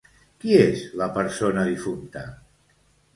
[0.43, 2.25] Qui és la persona difunta?